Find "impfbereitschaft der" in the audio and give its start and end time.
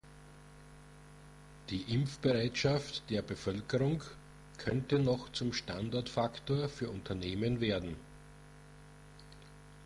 1.93-3.21